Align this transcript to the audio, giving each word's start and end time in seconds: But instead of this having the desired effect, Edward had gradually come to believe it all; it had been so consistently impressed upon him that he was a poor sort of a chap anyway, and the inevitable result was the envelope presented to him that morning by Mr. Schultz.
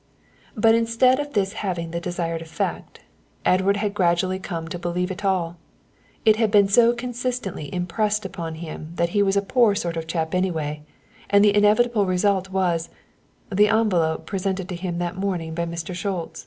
But 0.57 0.73
instead 0.73 1.19
of 1.19 1.33
this 1.33 1.53
having 1.53 1.91
the 1.91 1.99
desired 2.01 2.41
effect, 2.41 3.01
Edward 3.45 3.77
had 3.77 3.93
gradually 3.93 4.39
come 4.39 4.67
to 4.69 4.79
believe 4.79 5.11
it 5.11 5.23
all; 5.23 5.57
it 6.25 6.37
had 6.37 6.49
been 6.49 6.67
so 6.67 6.91
consistently 6.93 7.71
impressed 7.71 8.25
upon 8.25 8.55
him 8.55 8.93
that 8.95 9.09
he 9.09 9.21
was 9.21 9.37
a 9.37 9.43
poor 9.43 9.75
sort 9.75 9.97
of 9.97 10.05
a 10.05 10.07
chap 10.07 10.33
anyway, 10.33 10.81
and 11.29 11.45
the 11.45 11.55
inevitable 11.55 12.07
result 12.07 12.49
was 12.49 12.89
the 13.51 13.67
envelope 13.69 14.25
presented 14.25 14.67
to 14.69 14.75
him 14.75 14.97
that 14.97 15.17
morning 15.17 15.53
by 15.53 15.67
Mr. 15.67 15.93
Schultz. 15.93 16.39